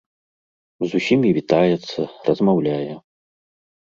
[0.93, 2.01] З усімі вітаецца,
[2.31, 2.93] размаўляе.